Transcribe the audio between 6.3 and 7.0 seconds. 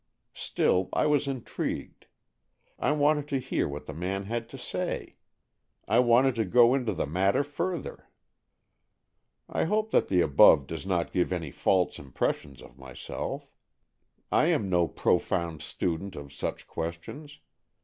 to go into